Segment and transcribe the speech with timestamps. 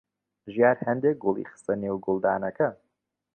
[0.53, 2.69] ژیار هەندێک گوڵی خستە نێو گوڵدانەکە.